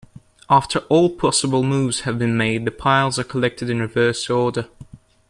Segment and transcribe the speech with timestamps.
[0.49, 4.67] After all possible moves have been made, the piles are collected in reverse order.